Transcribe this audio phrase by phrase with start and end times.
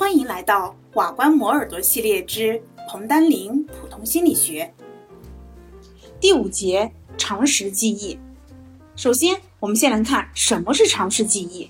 [0.00, 2.58] 欢迎来到瓦官磨耳朵系列之
[2.88, 4.72] 彭丹林普通心理学
[6.18, 8.18] 第五节常识记忆。
[8.96, 11.68] 首先，我们先来看什么是常识记忆。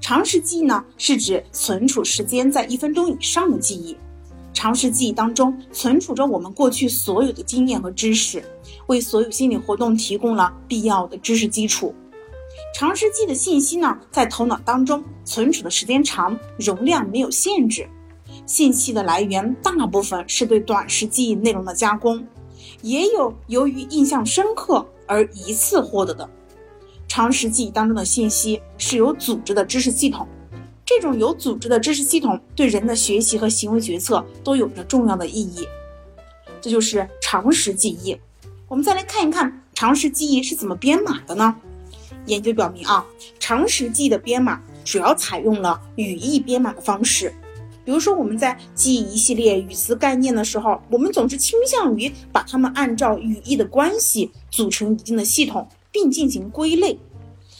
[0.00, 3.94] 常识记忆呢，是指存储时间在一分钟以上的记忆。
[4.54, 8.42] 常识记忆当中存储着我们过去所有的经验和知识，
[8.86, 11.94] 为所有心理活动提供了必要的知识基础。
[12.72, 17.88] 常识记的信息呢，在头脑当中存储的时间长，容量没有限制。
[18.46, 22.26] 信息的来源大部分是对短时记忆内容的加工，
[22.82, 26.28] 也有由于印象深刻而一次获得的。
[27.06, 30.26] 常识记忆当中的信息是有组织的知识系统，
[30.86, 35.66] 这种有组织的知识系统对人的学习和行为决策都有着重要的意义。
[36.60, 38.16] 这就是常识记忆。
[38.68, 41.56] 我们再来看一看常识记忆是怎么编码的呢？
[42.30, 43.04] 研究表明啊，
[43.38, 47.34] 常识记忆的编码主要采用了语义编码的方式。
[47.84, 56.96] 比如说，我们在记忆一系列语词概念的时候，我们总是倾向于把它们按照语义的关系组成一定的系统，并进行归类。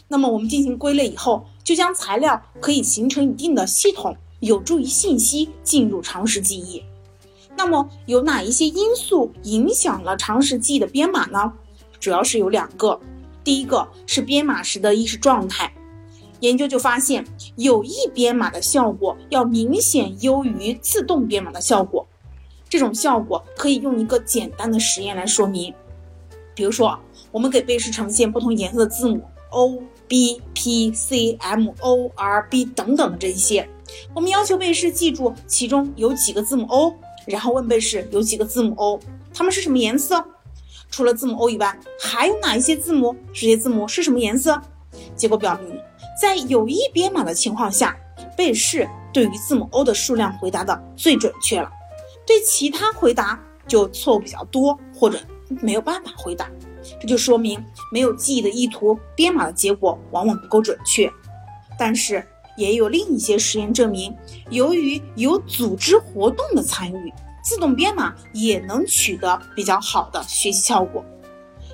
[0.06, 6.82] 那么，我们进行归类以后，就将材料可以形成一定的系统，有助于信息进入常识记忆。
[7.56, 11.52] 那么，有哪一些因素影响了常识记忆的编码呢？
[11.98, 13.00] 主要是有两个。
[13.50, 15.72] 第一个是编码时的意识状态，
[16.38, 22.06] 研究就发现有意编码的效果要明显优于自动编码的效果。
[22.68, 25.74] 这种效果可以用一个简单的实验来说明。
[26.54, 26.96] 比如说，
[27.32, 33.68] 我们给被试呈现不同颜色的字母 O、B、P、C、M、O、R、B 等等的这一些，
[34.14, 36.94] 我们要求被试记住其中有几个字母 O，
[37.26, 39.00] 然后问被试有几个字母 O，
[39.34, 40.24] 它们是什么颜色？
[40.90, 43.14] 除了字母 O 以外，还有哪一些字母？
[43.32, 44.60] 这些字母是什么颜色？
[45.16, 45.78] 结果表明，
[46.20, 47.96] 在有意编码的情况下，
[48.36, 51.70] 被试对于字母 O 的数量回答的最准确了，
[52.26, 55.18] 对其他回答就错误比较多，或者
[55.62, 56.50] 没有办法回答。
[57.00, 61.10] 这就说明没有记忆的意图，编码的结果往往不够准确。
[61.78, 62.26] 但是
[62.56, 64.14] 也有另一些实验证明，
[64.50, 67.12] 由于有组织活动的参与。
[67.42, 71.04] 自动编码也能取得比较好的学习效果。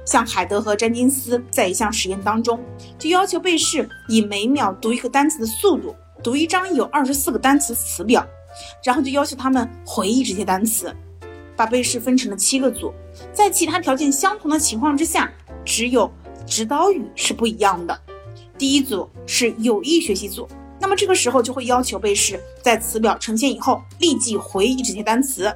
[0.05, 2.61] 像海德和詹金斯在一项实验当中，
[2.99, 8.25] 就要求被试以每秒读一个单词的速度读一张有二十四个单词词表，
[8.85, 10.95] 然后就要求他们回忆这些单词。
[11.57, 12.93] 把被试分成了七个组，
[13.33, 15.33] 在其他条件相同的情况之下，
[15.65, 16.13] 只有
[16.47, 17.99] 指导语是不一样的。
[18.59, 20.47] 第一组是有意学习组。
[20.87, 25.53] 那么这个时候就会要求背试在词表呈现以后立即回忆这些单词。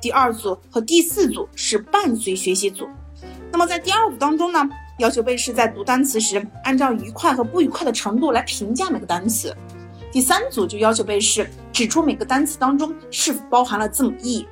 [0.00, 2.88] 第二组和第四组是伴随学习组。
[3.50, 4.60] 那么在第二组当中呢，
[5.00, 9.52] 要求背试在读单词时按照愉快和不愉快的程度来评价每个单词。
[10.12, 14.46] 第三组就要求背试指出每个单词当中是否包含了字母 e。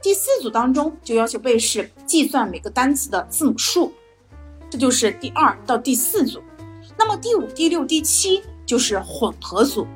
[0.00, 3.92] 第四组当中就要求背试计算每个单词的字母数。
[4.70, 6.40] 这就是第二到第四组。
[6.96, 8.40] 那么第五、第六、第七。
[8.66, 9.86] 就是混合组，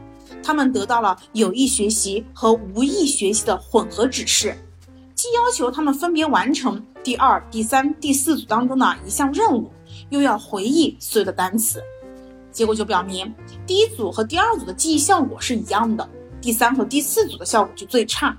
[0.43, 4.57] 他们得到了有意学习和无意学习的混合指示，
[5.15, 9.71] 既要求他们分别完成第二、第三、第四组当中的一项任务，
[10.09, 11.83] 又要回忆所有的单词。
[12.53, 13.33] 结果就表明，
[13.67, 16.09] 第一组和第二组的记忆效果是一样的，
[16.41, 18.37] 第三和第四组的效果就最差，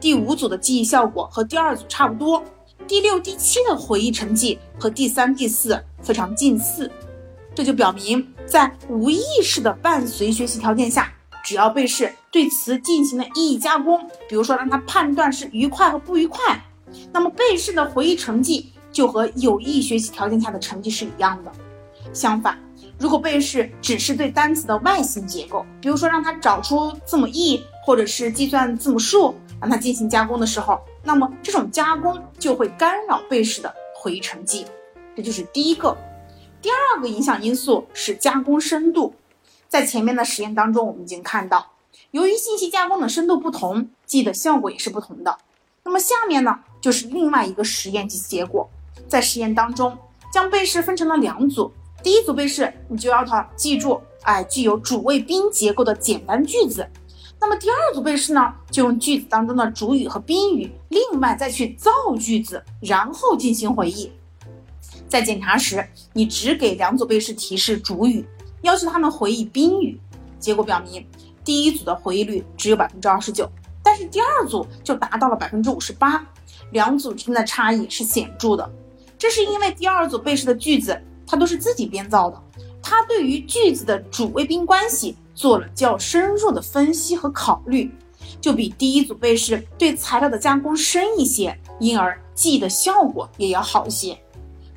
[0.00, 2.42] 第五组的记忆效果和第二组差不多，
[2.88, 6.90] 第六、第七的回忆成绩和第三、第四非常近似。
[7.54, 11.10] 这就表明，在无意识的伴随学习条件下，
[11.42, 13.98] 只要被试对词进行了意义加工，
[14.28, 16.62] 比如说让他判断是愉快和不愉快，
[17.10, 21.50] 那么被试的回忆成绩就和有意学习条件下的成绩是一样的。
[22.12, 22.58] 相反，
[22.98, 34.66] 如果被试只是对单词的外形结构，比如说让他找出字母 e，或者是计算字母数，让他进行加工的时候，那么这种加工就会干扰被试的回忆成绩。
[35.16, 35.96] 这就是第一个。
[36.62, 39.14] 第二个影响因素是加工深度，
[39.68, 41.72] 在前面的实验当中，我们已经看到，
[42.12, 45.36] 由于信息加工的深度不同，记忆的效果也是不同的。
[45.82, 48.70] 那么下面呢，就是另外一个实验及结果，
[49.08, 49.98] 在实验当中，
[50.32, 56.88] 将被试分成了两组，第一组被试，你就要他记住，哎，具有主谓宾结构的简单句子。
[57.40, 64.12] 那么第二组被试呢，就用句子当中的主语和宾语，另外再去造句子，然后进行回忆。
[65.12, 68.24] 在检查时，你只给两组被试提示主语，
[68.62, 70.00] 要求他们回忆宾语。
[70.38, 71.06] 结果表明，
[71.44, 73.46] 第一组的回忆率只有百分之二十九，
[73.84, 76.26] 但是第二组就达到了百分之五十八，
[76.70, 78.72] 两组之间的差异是显著的。
[79.18, 82.42] 这是因为第二组被试的句子，它都是自己编造的，
[82.82, 87.92] 它对于句子的主谓宾关系做了较深入的分析和考虑，
[88.40, 94.18] 就比第一组被试对材料的加工深一些，因而记忆的效果也要好一些。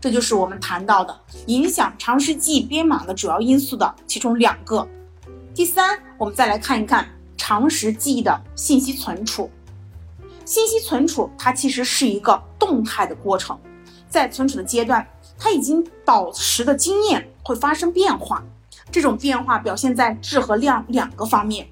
[0.06, 4.88] 这就是我们谈到的影响长时记忆编码的主要因素的其中两个。
[5.52, 9.50] 第三，我们再来看一看长时记忆的信息存储。
[10.46, 13.60] 信息存储它其实是一个动态的过程，
[14.07, 15.04] 在存储的阶段，
[15.40, 18.44] 它已经保持的经验会发生变化。
[18.92, 21.68] 这种变化表现在质和量两个方面。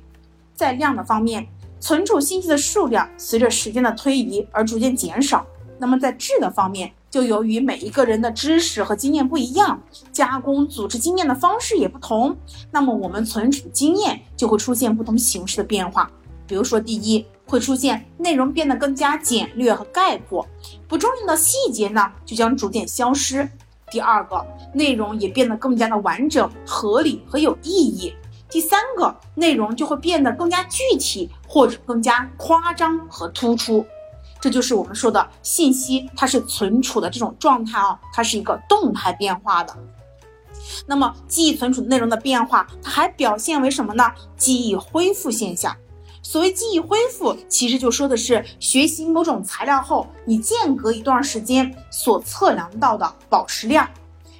[0.55, 1.47] 在量的方面，
[1.79, 5.45] 存储信息的数量随着时间的推移而逐渐减少。
[5.77, 9.79] 那么在质的方面，就由于每一个人的知识和经验不一样，
[10.11, 12.35] 加工组织经验的方式也不同，
[12.71, 16.09] 那么我们存储经验就会出现不同形式的变化。
[16.47, 20.43] 比如说，第一会出现内容变得更加简略和概括，
[20.87, 23.47] 不重要的细节呢就将逐渐消失。
[23.91, 24.43] 第二个，
[24.73, 28.11] 内容也变得更加的完整、合理和有意义。
[28.49, 33.85] 第三个，内容就会变得更加具体或者更加夸张和突出。
[34.43, 39.73] 这就是我们说的信息，它是存储的这种状态啊，它是一个动态变化的。
[40.85, 44.03] 那么记忆存储内容的变化，它还表现为什么呢？
[44.35, 45.73] 记忆恢复现象。
[46.21, 53.89] 所谓记忆恢复，其实就说的是学习某种材料后，你间隔一段时间所测量到的保持量，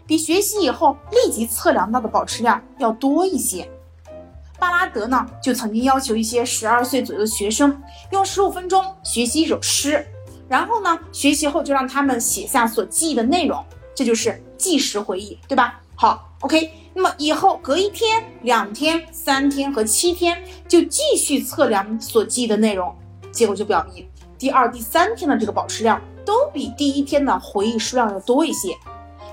[0.06, 3.72] 比学习以后立即测量到的保持量要多一些。
[4.64, 10.08] 巴拉德呢，就曾经要求一些十二岁左右的学生用十五分钟学习一首诗，
[10.48, 13.62] 然后呢，学习后就让他们写下所记忆的内容，
[13.94, 15.82] 这就是即时回忆，对吧？
[15.96, 22.96] 好，OK，那么以后隔一天、两天、三天和七天就继续测量所记忆的内容，
[23.34, 24.08] 结果就表明
[24.38, 28.70] 第二、第三天的这个保持量都比第一天的回忆数量要多一些。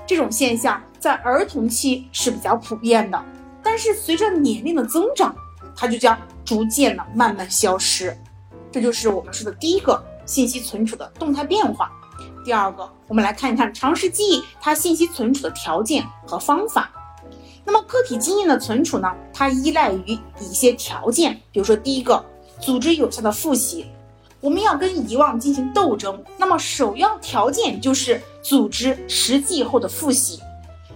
[0.05, 3.23] 这种现象在儿童期是比较普遍的。
[3.63, 5.35] 但是随着年龄的增长，
[5.75, 8.15] 它就将逐渐的慢慢消失。
[8.71, 11.91] 这就是我们说的第一个信息存储的动态变化。
[12.43, 16.89] 第二个，我们来看一看长时记忆它信息存储的条件和方法。
[17.63, 22.23] 那么个体经验的存储呢，它依赖于一些条件，比如说第一个，
[22.59, 23.85] 组织有效的复习。
[24.39, 30.41] 我们要跟遗忘进行斗争，那么首要条件就是组织实际后的复习。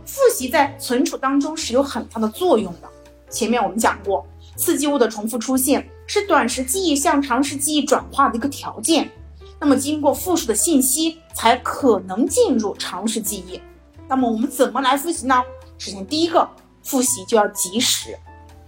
[0.05, 2.89] 复习在存储当中是有很大的作用的。
[3.29, 4.25] 前面我们讲过，
[4.55, 9.11] 刺激物的重复出现是短时记忆向长时记忆转化的一个条件。
[9.59, 13.59] 那么经过复述的信息才可能进入长时记忆。
[14.07, 15.41] 那么我们怎么来复习呢？
[15.77, 16.47] 首先，第一个，
[16.83, 18.15] 复习就要及时。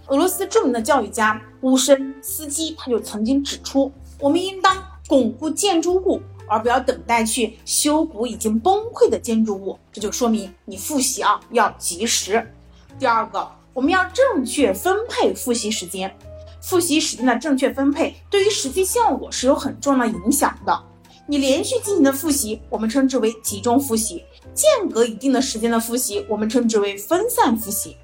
[0.08, 4.76] 俄罗斯著名的教育家乌申斯基他就曾经指出，我们应当
[5.06, 6.20] 巩固建筑物。
[6.48, 12.52] 而不要等待去修补已经崩溃的建筑物，这就说明你复习啊要及时。
[12.98, 16.12] 第二个，我们要正确分配复习时间，
[16.60, 20.84] 复习时间的正确分配对于实际效果是有很重要的影响的。
[21.26, 24.22] 你连续进行的复习，我们称之为集中复习；
[24.54, 27.96] 间隔一定的时间的复习，我们称之为分散复习。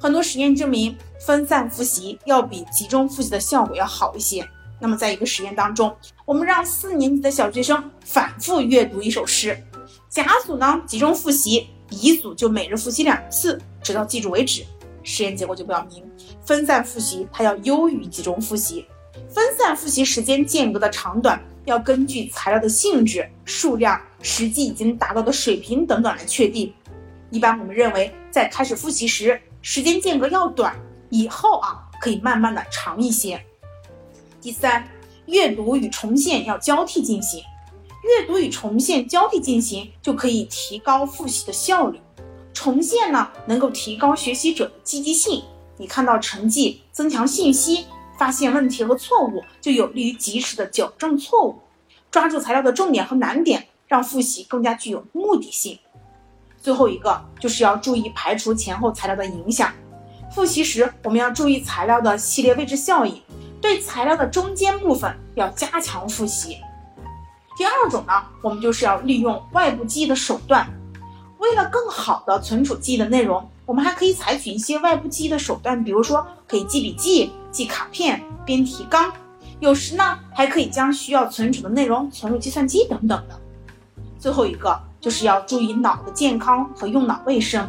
[0.00, 4.46] 很多实验证明，分散复习要比集中复习的效果要好一些。
[4.80, 5.94] 那么，在一个实验当中，
[6.24, 9.56] 我们让四年级的小学生反复阅读一首诗，
[10.08, 14.64] 甲组呢集中复习，乙组就每日复习两次，直到记住为止。
[15.02, 16.02] 实验结果就表明，
[16.44, 18.86] 分散复习它要优于集中复习。
[19.28, 26.72] 分散复习时间间隔的长短要根据材料的性质、数量、实际已经达到的水平等等来确定。
[27.30, 30.74] 一般我们认为，在开始复习时，时间间隔要短，
[31.10, 33.40] 以后啊可以慢慢的长一些。
[34.44, 34.86] 第三，
[35.24, 37.42] 阅读与重现要交替进行，
[38.02, 41.98] 阅读与重现交替进行就可以提高复习的效率。
[42.52, 45.42] 重现呢，能够提高学习者的积极性，
[45.78, 47.86] 你看到成绩，增强信息，
[48.18, 51.56] 发现问题和错误，就有利于及时的矫正错误，
[52.10, 55.78] 抓住材料的重点和难点，让复习更加具有目的性。
[56.60, 59.72] 最后一个就是要注意排除前后材料的影响，
[60.30, 63.22] 复习时我们要注意材料的系列位置效应。
[63.64, 66.58] 对材料的中间部分要加强复习。
[67.56, 70.68] 第二种呢，我们就是要利用外部记忆的手段。
[71.38, 79.10] 为了更好的存储记忆的内容，我们还可以采取一些外部记忆的手段，比如说可以记笔记、记卡片、编提纲，
[79.60, 83.40] 有时呢还可以将需要存储的内容存入计算机等等的。
[84.18, 87.66] 最后一个就是要注意脑的健康和用脑卫生。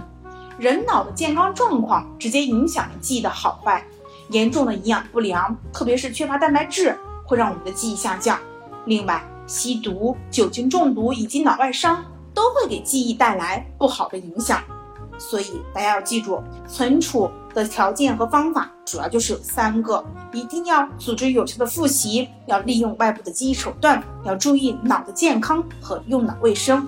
[0.57, 3.81] 人脑的健康状况直接影响了记忆的好坏。
[4.29, 8.39] 严重的营养不良，特别是缺乏蛋白质，会让我们的记忆下降。
[8.85, 12.03] 另外，吸毒、酒精中毒以及脑外伤
[12.33, 14.61] 都会给记忆带来不好的影响。
[15.17, 20.03] 所以，大家要记住，存储的条件和方法主要就是有三个：
[20.33, 26.85] 一定要组织有效的复习，要利用外部的记忆手段，要注意脑的健康和用脑卫生。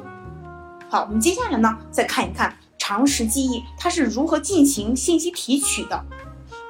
[0.89, 6.05] 好，我们接下来呢，再看一看常识记忆它是如何进行信息提取的。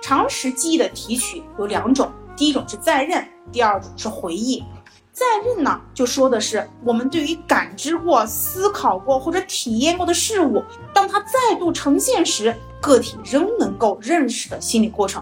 [0.07, 4.63] 常识记忆的提取有两种，第一种是在认，第二种是回忆。
[5.11, 15.21] 在认呢，就说的是我们对于感知过、思考过或者体验过的事物，当它再度呈现时，个体仍能够认识的心理过程。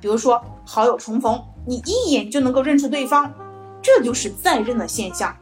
[0.00, 3.34] 比如说好友重逢，你一眼就能够认出对方，
[3.82, 5.36] 这就是在认的现象。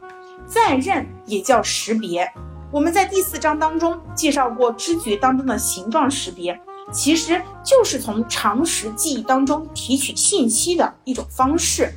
[0.47, 2.27] 在认也叫识别，
[2.71, 6.59] 我们在第四章当中介绍过知觉当中的形状识别，
[6.91, 11.93] 其实就是从常识记忆当中提取信息的一种方式。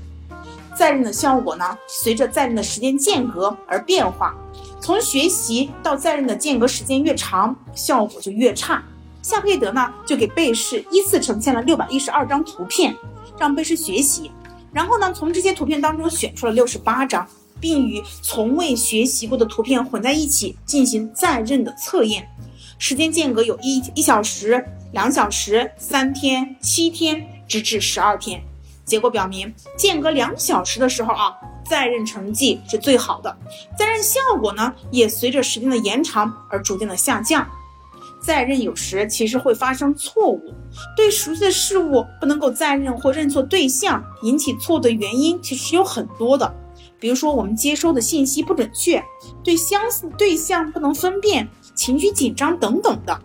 [0.77, 4.35] 在任的效果呢，随着在任的时间间隔而变化。
[4.81, 8.83] 从学习到在任的间隔时间越长，效果就越差。
[9.23, 12.97] 夏佩德呢，就给贝氏依次呈现了六百一十二张图片，
[13.39, 14.33] 让贝氏学习。
[14.73, 17.25] 然后呢，从这些图片当中选出了六十八张，
[17.61, 22.29] 并与从未学习过的图片混在一起进行在任的测验。
[22.85, 28.43] 时间间隔有一一小时、两小时、三天、七天，直至十二天。
[28.85, 31.33] 结果表明，间隔两小时的时候啊，
[31.65, 33.39] 在任成绩是最好的，
[33.79, 37.49] 在任效果呢也随着时间的延长而逐渐的下降。
[38.21, 40.53] 在任有时其实会发生错误，
[40.97, 46.53] 对熟悉的事物不能够在任或认错对象，引起错误的原因其实有很多的，
[46.99, 49.01] 比如说我们接收的信息不准确，
[49.45, 53.21] 对相似对象不能分辨，情绪紧张等等的。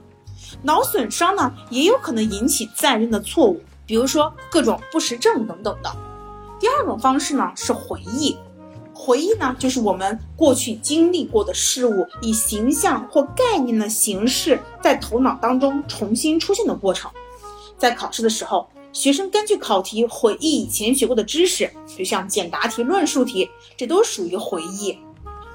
[0.64, 3.62] 脑损伤呢也有可能引起在任的错误。
[3.86, 5.96] 比如说各种不实症等等的。
[6.60, 8.36] 第二种方式呢是回忆，
[8.94, 17.10] 回忆呢就是我们过去经历过的事物以形象或概念的形式在头脑当中重新出现的过程。
[17.78, 24.98] 在考试的时候，学生根据考题回忆以前学过的知识，就像简答题、论述题，这都属于回忆。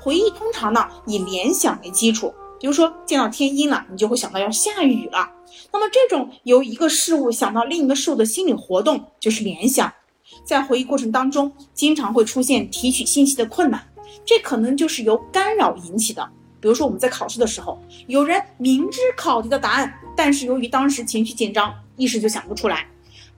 [0.01, 2.33] 回忆通常呢以联想为基础。
[2.63, 5.29] 比如说见到天阴了，你就会想到要下雨了。
[5.73, 9.93] 那么这种由一个事物想到另一个事物的心理活动就是联想。
[10.45, 13.85] 在回忆过程当中，经常会出现提取信息的困难，
[14.25, 16.25] 这可能就是由干扰引起的。
[16.61, 22.87] 比如说我们在考试的时候，有人明知考题的答案，但是由于当时情绪紧张，一时就想不出来。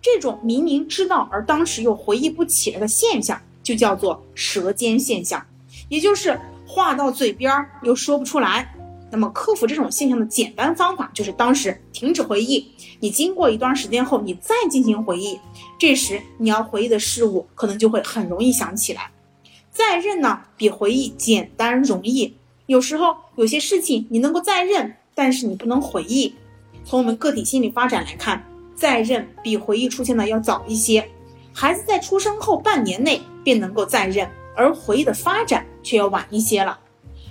[0.02, 5.42] 这种明明知道而当时又回忆不起来的现象，就叫做舌尖现象，
[5.88, 7.50] 也就是话到嘴边
[7.82, 8.73] 又说不出来。
[9.14, 12.68] 那么克服这种现象的简单方法就是当时停止回忆，
[12.98, 15.38] 你经过一段时间后，你再进行回忆，
[15.78, 19.12] 这时你要回忆的事物可能就会很容易想起来。
[19.70, 22.36] 再认呢，比回忆简单容易。
[22.66, 26.34] 有时候有些事情你能够再认，但是你不能回忆。
[26.84, 28.44] 从我们个体心理发展来看，
[28.74, 31.08] 再认比回忆出现的要早一些。
[31.52, 36.80] 孩子在出生后半年内便能够再认，而回忆的发展却要晚一些了。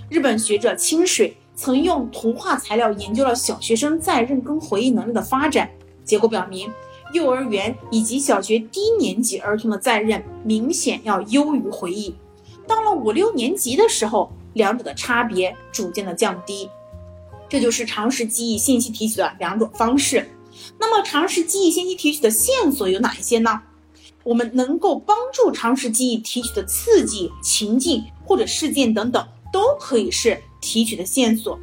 [0.08, 1.36] 日本学者清水。
[1.56, 5.70] 曾用图画材料研究了小学生在认跟回忆能力的发展，
[6.04, 6.70] 结果表明，
[7.12, 12.14] 幼儿园以及小学低年级儿童的在认明显要优于回忆。
[12.66, 16.68] 到了五六年级的时候，两者的差别逐渐的降低。
[17.48, 20.28] 这就是常识记忆信息提取的两种方式。
[20.78, 23.60] 那么，常识记忆信息提取的线索有哪一些呢？
[24.24, 30.40] 我们能够帮助常识记忆提取的刺激、情境或者事件等等，都可以是。
[30.64, 31.58] 提取的线索，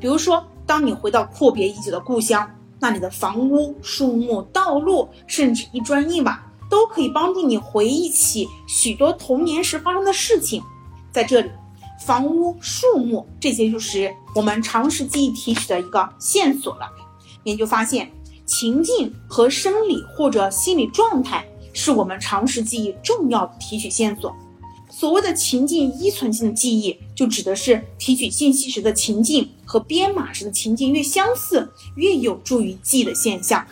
[0.00, 10.60] 比如说，当你回到阔别已久的故乡，那里的房屋、树木、道路，甚至一砖一瓦，都可以帮助你回忆起许多童年时发生的事情。
[11.12, 11.48] 在这里，
[12.04, 16.90] 房屋、树木这些就是我们常识记忆提取的一个线索了。
[17.44, 18.10] 研究发现，
[18.44, 24.34] 情境和生理或者心理状态是我们常识记忆重要的提取线索。
[25.00, 33.66] 所谓的情境依存性的记忆，就指的是提取信息时的情境和编码时的情境越相似，越有助于记忆的现象。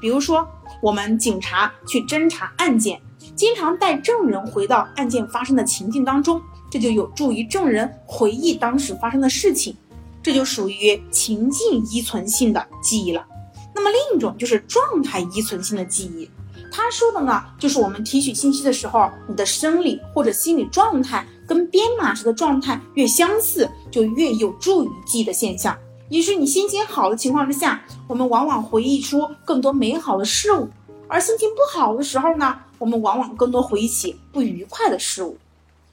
[0.00, 0.44] 比如说，
[0.82, 3.00] 我们警察去侦查案件，
[3.36, 9.76] 经常带证人回到案件发生的情境当中，这就有助于证人回忆当时发生的事情，
[10.24, 13.24] 这就属于情境依存性的记忆了。
[13.72, 16.28] 那么另一种就是状态依存性的记忆。
[16.76, 25.78] 他说的呢，就是我们提取信息的时候，你的生理或者心理状态跟编码时的状态越相似，就越有助于记忆的现象。
[26.08, 30.66] 也是你心情好的情况之下，我们往往回忆出更多美好的事物；
[31.06, 35.38] 而心情不好的时候呢，我们往往更多回忆起不愉快的事物。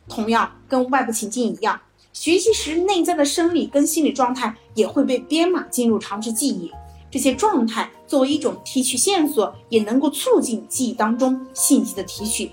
[0.09, 1.79] 同样，跟外部情境一样，
[2.11, 6.71] 学习时内在的生理跟心理状态也会被编码进入常识记忆。
[7.11, 12.49] 这些状态作为一种提取线索，也能够促进记忆当中信息的提取。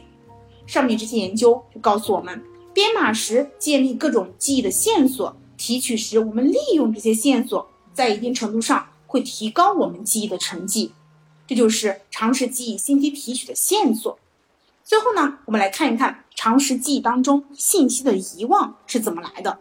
[0.66, 2.42] 上面这些研究就告诉我们，
[2.74, 10.92] 编码时建立各种记忆的线索，提取时我们利用这些线索，在一定程度上会提高我们记忆的成绩。
[11.46, 14.18] 这就是长时记忆信息提取的线索。
[14.84, 19.58] 最后呢，我们来看一看长时记忆当中信息的遗忘是怎么来的。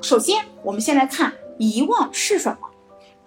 [0.00, 2.68] 首先，我们先来看遗忘是什么。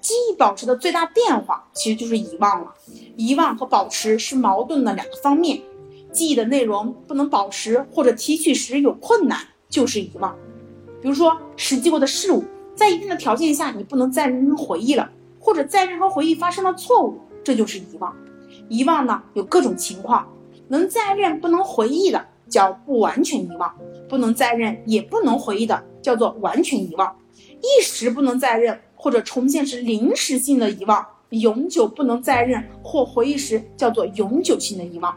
[0.05, 2.71] 记忆保持的最大变化其实就是遗忘了。
[3.17, 5.59] 遗忘和保持是矛盾的两个方面。
[6.13, 10.35] 记忆的内容不能保持或者提取时有困难，就是遗忘。
[11.01, 12.43] 比如说，实际过的事物，
[12.75, 15.09] 在一定的条件下你不能再认真回忆了，
[15.39, 18.15] 或者再任何回忆发生了错误，这就是遗忘。
[18.69, 20.31] 遗忘呢有各种情况。
[20.67, 23.75] 能再认不能回忆的叫不完全遗忘，
[24.07, 27.17] 不能再认也不能回忆的叫做完全遗忘。
[27.33, 35.15] 一时不能再认或者重现是临时性的遗忘，永久不能再认或回忆时叫做永久性的遗忘。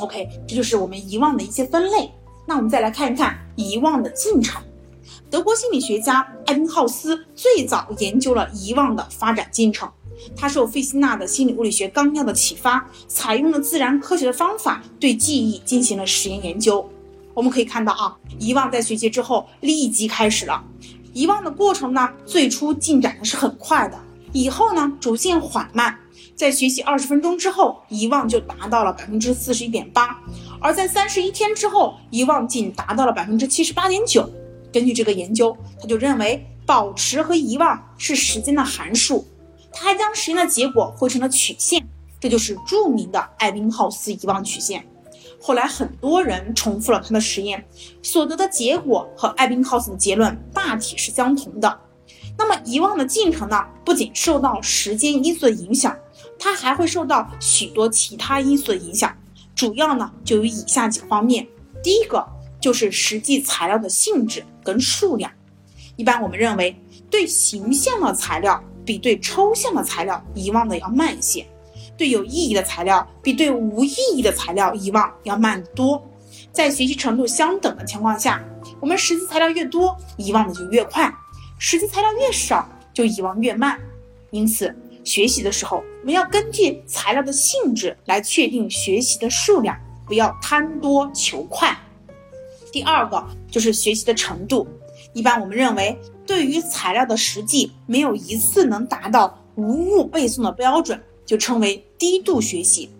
[0.00, 2.10] OK，这就是我们遗忘的一些分类。
[2.46, 4.62] 那我们再来看一看遗忘的进程。
[5.30, 9.86] 德国心理学家艾宾浩斯最早研究了遗忘的发展进程。
[10.34, 16.88] 他受费希纳的心理物理学纲要的启发，采用了自然科学的方法对记忆进行了实验研究。
[17.34, 20.64] 我们可以看到啊，遗忘在学习之后立即开始了。
[21.14, 23.96] 遗忘的过程呢，最初进展的是很快的，
[24.32, 25.96] 以后呢逐渐缓慢。
[26.34, 30.18] 在学习二十分钟之后，遗忘就达到了百分之四十一点八，
[30.60, 34.28] 而在三十一天之后，遗忘仅达到了百分之七十八点九。
[34.72, 39.24] 根据这个研究，他就认为保持和遗忘是时间的函数。
[39.72, 41.86] 他还将实验的结果绘成了曲线，
[42.18, 44.84] 这就是著名的艾宾浩斯遗忘曲线。
[45.46, 47.62] 后来很多人重复了他的实验，
[48.02, 51.80] 所得的结果和艾宾浩斯的结论大体是相同的。
[52.38, 53.62] 那么遗忘的进程呢？
[53.84, 55.94] 不仅受到时间因素的影响，
[56.38, 59.14] 它还会受到许多其他因素的影响。
[59.54, 61.46] 主要呢就有以下几个方面。
[61.82, 62.26] 第一个
[62.58, 65.30] 就是实际材料的性质跟数量。
[65.96, 66.74] 一般我们认为，
[67.10, 68.58] 对形象的材料。
[68.86, 71.46] 比对抽象的材料遗忘的要慢一些，
[71.96, 76.02] 对有意义的材料比对无意义的材料遗忘要慢得多。
[76.52, 78.42] 在学习程度相等的情况下，
[78.80, 81.10] 我们实际材料越多，遗忘的就越快；
[81.58, 83.78] 实际材料越少，就遗忘越慢。
[84.30, 89.76] 因此，学习的时候我们要根据材料的性质来确定学习的数量，
[90.06, 91.76] 不要贪多求快。
[92.72, 94.66] 第二个就是学习的程度，
[95.12, 95.96] 一般我们认为。
[96.26, 102.90] 对于材料的实际没有一次能达到无误背诵的标准，就称为低度学习。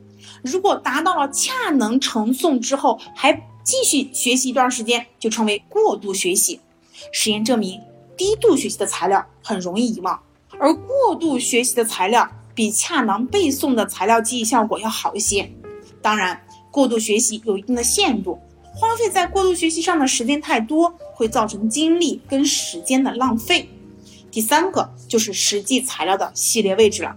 [0.42, 3.32] 如果达到了恰能成诵之后，还
[3.62, 6.60] 继续学习一段时间，就称为过度学习。
[7.12, 7.80] 实验证明，
[8.16, 10.20] 低度学习的材料很容易遗忘，
[10.58, 15.50] 而过度学习的材料比恰能背诵的材料记忆效果要好一些。
[16.02, 18.38] 当然，过度学习有一定的限度。
[18.76, 23.68] 花费在过度学习上的时间太多，会造成精力跟时间的浪费。
[24.30, 27.16] 第三个就是实际材料的系列位置了。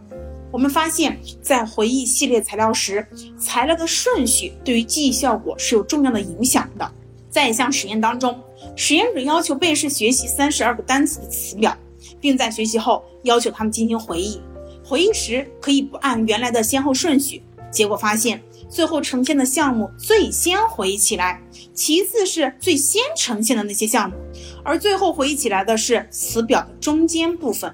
[0.51, 3.05] 我们发现，在回忆系列材料时，
[3.37, 6.91] 材料的顺序对于记忆效果是有重要的影响的。
[7.29, 8.39] 在一项实验当中，
[8.75, 11.77] 实验者要求被试学习三十二个单词的词表，
[12.19, 14.41] 并在学习后要求他们进行回忆。
[14.83, 17.43] 回忆时可以不按原来的先后顺序。
[17.71, 18.41] 结果发现。
[18.69, 21.41] 最后呈现的项目最先回忆起来，
[21.73, 24.17] 其次是最先呈现的那些项目，
[24.61, 27.73] 而最后回忆起来的是词表的中间部分。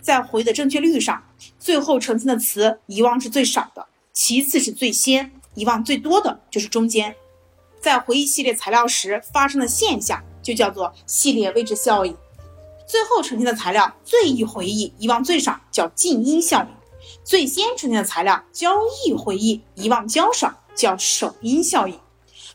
[0.00, 1.22] 在回忆的正确率上，
[1.66, 7.16] 最后呈现的词遗忘是最少的，其次是最先，遗忘最多的就是中间。
[7.80, 12.16] 在回忆系列材料时发生的现象就叫做系列位置效应。
[12.86, 16.68] 最后呈现的材料最易回忆，遗忘最少，叫静音效应。
[17.24, 18.70] 最先呈现的材料较
[19.04, 21.98] 易回忆，遗忘较少，叫首因效应。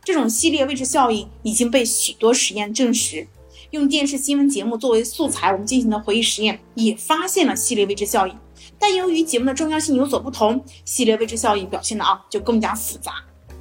[0.05, 3.27] 这种系列位置效应已经被许多实验证实。
[3.71, 8.37] 用电视新闻节目作为素材，我们进行的回忆实验也发现了系列位置效应。
[8.81, 13.13] 但由于节目的重要性有所不同，系列位置效应表现的啊就更加复杂。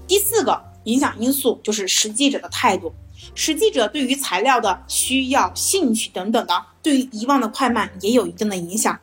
[0.06, 2.90] 第四个影响因素就是实际者的态度。
[3.34, 8.98] 实际者对于材料的需要、兴趣等等的，对于遗忘的快慢也有一定的影响。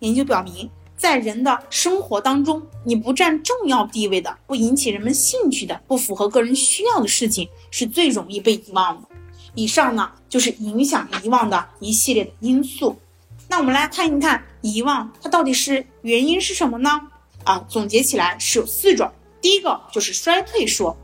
[0.00, 0.68] 研究表明。
[0.96, 9.08] 在人的生活当中，你不占重要地位的、不引起人们兴趣的、不符合个人需要的事情，是最容易被遗忘的。
[9.54, 12.98] 以上呢，就是影响遗忘的一系列的因素。
[13.50, 16.88] 那我们来看一看遗忘它到底是原因是什么呢？
[17.42, 19.10] 啊，总结起来是有四种。
[19.42, 20.96] 第一个就是衰退说，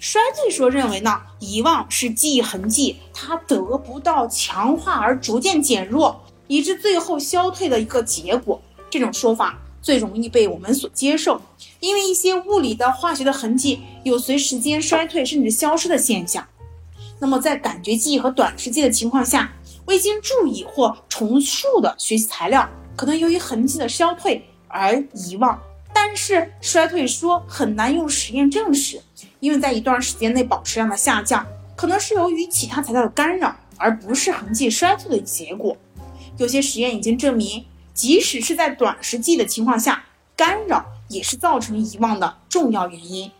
[0.00, 8.62] 衰退说认为呢，遗忘是记忆痕迹它得不到强化而逐渐减弱，以致最后消退的一个结果。
[8.88, 11.42] 这种说法最容易被我们所接受，
[11.80, 16.48] 因为一些物理的、化学的痕迹有随时间衰退甚至消失的现象。
[17.20, 19.52] 那么在感觉记忆和短时记的情况下，
[19.86, 25.60] 未经注意或重述的学习材料，可能由于痕迹的消退而遗忘。
[25.94, 29.00] 但是衰退说很难用实验证实，
[29.40, 35.76] 因为在一段时间内保持量的下降，可能是由于其他材料的干扰，而不是痕迹衰退的结果。
[36.38, 43.30] 有些实验已经证明，即使是在短时记的情况下，干扰也是造成遗忘的重要原因。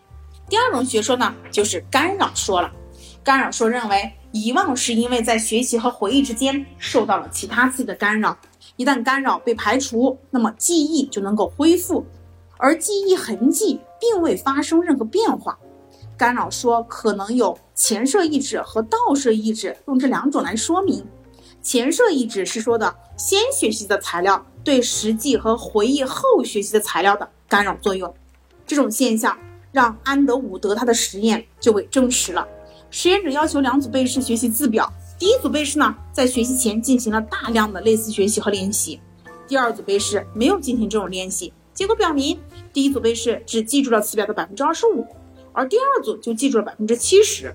[0.48, 2.70] 第二种学说呢，就是干扰说了。
[3.24, 8.36] 干扰说认为，遗忘是因为在学习和回忆之间受到了其他刺激的干扰，
[8.76, 12.04] 一旦干扰被排除，那么记忆就能够恢复。
[12.56, 15.56] 而记忆痕迹并未发生任何变化，
[16.16, 21.04] 干扰说可能有前摄抑制和倒摄抑制，用这两种来说明。
[21.62, 28.12] 前摄抑制是说的先学习的材料对实际和回忆后学习的材料的干扰作用，
[28.66, 29.38] 这种现象
[29.70, 32.46] 让安德伍德他的实验就被证实了。
[32.92, 39.00] 实验者要求两组被试学习字表，第一组被试呢在学习前进行了大量的类似学习和练习，
[39.48, 41.50] 第二组被试没有进行这种练习。
[41.72, 42.38] 结果表明，
[42.70, 45.06] 第一组被试只记住了词表的百分之二十五，
[45.54, 47.52] 而第二组就记住了百分之七十。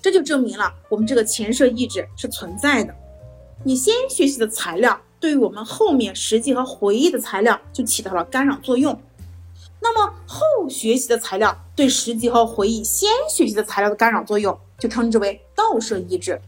[0.00, 2.94] 这就证明了我们这个前摄抑制是存在的。
[3.64, 8.98] 你先学习的材料，对于我们后面实际和回忆的材料就起到了干扰作用。
[9.84, 16.40] 那么后学习的材料对实际和回忆先学习的材料的干扰作用，就称之为倒摄抑制。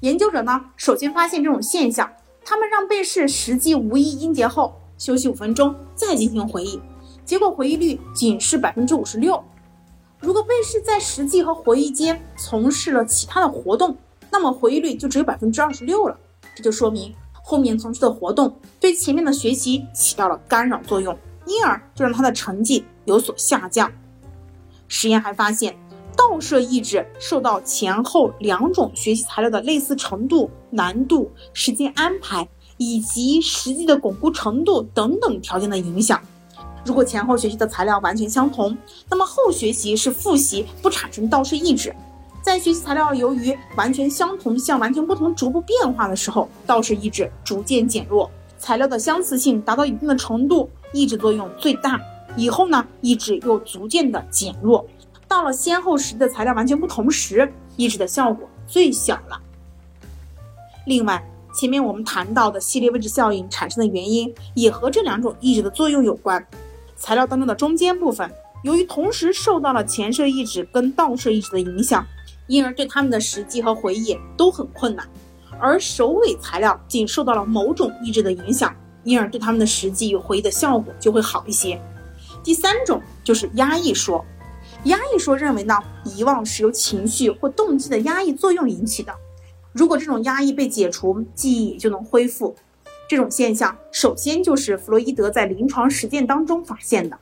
[0.00, 2.12] 研究者呢，首先发现这种现象，
[2.44, 4.78] 他们让被试实际无意音节后。
[4.98, 6.78] 休息五分钟，再进行回忆，
[7.24, 9.42] 结果回忆率仅是百分之五十六。
[10.20, 13.96] 如果被试在实际和回忆间从事了其他的活动，
[14.30, 16.18] 那么回忆率就只有百分之二十六了。
[16.54, 23.90] 这就说明后面从事的活动对前面的学习起到了干扰作用，因而就让他的成绩有所下降。
[24.88, 25.76] 实验还发现，
[26.16, 32.46] 倒摄抑制受到前后两种学习材料的类似程度、难度、时间安排。
[32.78, 36.20] 以及实际的巩固程度等等条件的影响。
[36.84, 38.76] 如果前后学习的材料完全相同，
[39.08, 41.96] 那么后学习是复习，不产生倒摄抑制。
[42.42, 48.30] 在学习材料由于完全相同向完全不同逐步变化的时候，倒摄抑制逐渐减弱。
[48.58, 52.00] 材料的相似性达到一定的程度，抑制作用最大。
[52.36, 54.86] 以后呢，抑制又逐渐的减弱。
[55.28, 59.40] 到了先后实际的材料完全不同时，抑制的效果最小了。
[60.86, 61.22] 另外。
[61.58, 66.46] 前面我们谈到的系列位置效应产生的原因，也和这两种抑制的作用有关。
[66.98, 68.30] 材料当中的中间部分，
[68.62, 72.06] 由于同时受到了前摄抑制跟倒摄抑制的影响，
[72.46, 75.06] 因而对它们的实际和回忆都很困难；
[75.58, 78.76] 而首尾材料仅受到了某种抑制的影响，
[79.06, 81.80] 因而对他们的实际与回忆的效果就会好一些。
[82.44, 84.24] 第三种就是压抑说，
[84.84, 89.14] 压抑说认为呢，遗忘是由情绪或动机的压抑作用引起的。
[89.72, 92.54] 如果这种压抑被解除，记忆也就能恢复。
[93.08, 97.16] 这种现象首先就是弗洛伊德在临床实践当中发现的。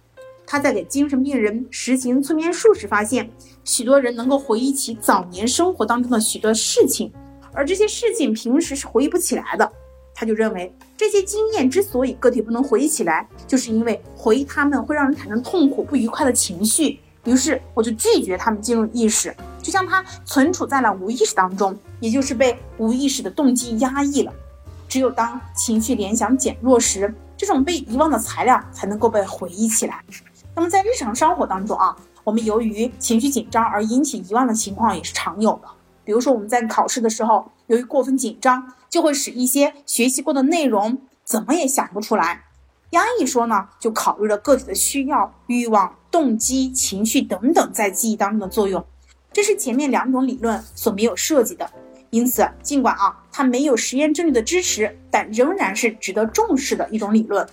[0.47, 3.31] 他在给精神病人实行催眠术时发现，
[3.65, 7.13] 许多人能够回忆起早年生活当中的许多事情，
[7.53, 9.73] 而这些事情平时是回忆不起来的。
[10.15, 17.01] 他就认为，这些经验之所以个体不能回忆起来，就是因为回忆他们会让人产生痛苦、不愉快的情绪。
[17.25, 24.33] 于是我就拒绝他们进入意识，就像它存储在了无意识当中，也就是被无意识的动机压抑了。
[24.87, 30.05] 只有当情绪联想减弱时，这种被遗忘的材料才能够被回忆起来。
[30.55, 35.69] 那么在日常生活当中啊，我们由于情绪紧张而引起遗忘的情况也是常有的。
[36.05, 42.45] 比如说我们在考试的时候，由于过分紧张，就会使一些学习过的内容怎么也想不出来。
[42.91, 45.97] 压抑说呢，就考虑了个体的需要、欲望。
[46.13, 48.87] 动机、情绪等等在记忆当中的作用，
[49.33, 51.69] 这是前面两种理论所没有涉及的。
[52.11, 57.45] 因此，尽管啊它没有实验证据的支持，但仍然是值得重视的一种理论。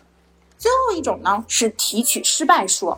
[0.59, 2.95] 最后一种呢是提取失败说，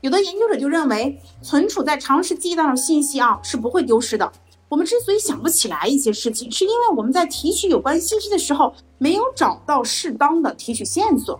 [0.00, 4.32] 有的研究者就认为，存储在长时记忆当中的信息啊是不会丢失的。
[4.68, 11.38] 我们之所以想不起来一些事情，是因为我们在提取有关信息的时候没有找到适当的提取线索。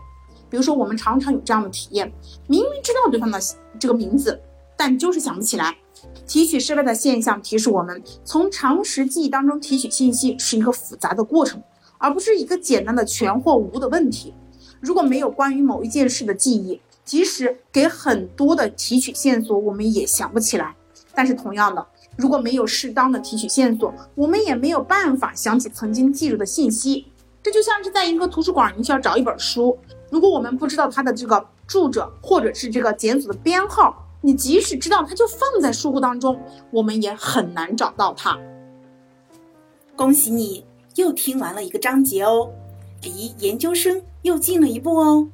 [0.48, 2.12] 比如说，我们常常有这样的体验：
[2.46, 3.38] 明明知道对方的
[3.80, 4.40] 这个名字，
[4.76, 5.76] 但就是想不起来。
[6.24, 11.60] 提取失败的现象提示我们，从常识记忆当中提取信息是一个复杂的过程，
[11.98, 14.32] 而不是一个简单的全或无的问题。
[14.80, 20.76] 如果没有关于某一件事的记忆，即使给很多的提取线索，我们也想不起来。
[21.14, 21.84] 但是同样的，
[22.16, 27.06] 如果没有适当的提取线索，我们也没有办法想起曾经记住的信息。
[27.42, 29.78] 这就像是在一个图书馆，你需要找一本书。
[30.10, 38.36] 如果我们不知道它的这个住者或者是这个检索的编号，你即使知道它就放在书库当中，我们也很难找到它。
[39.94, 40.64] 恭喜你
[40.96, 42.50] 又听完了一个章节哦，
[43.02, 45.28] 离研究生又近了一步哦。